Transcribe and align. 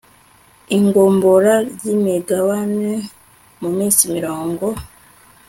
igombora 0.77 1.53
ry 1.73 1.83
imigabane 1.95 2.91
mu 3.59 3.69
minsi 3.77 4.01
mirongo 4.15 4.65